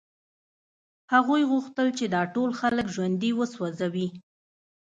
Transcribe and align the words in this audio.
هغوی 1.13 1.41
غوښتل 1.51 1.87
چې 1.97 2.05
دا 2.15 2.21
ټول 2.35 2.49
خلک 2.59 2.85
ژوندي 2.95 3.31
وسوځوي 3.35 4.07